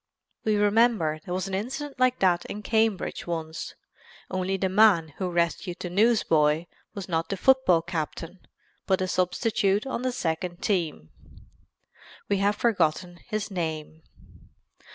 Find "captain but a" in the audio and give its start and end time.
7.83-9.07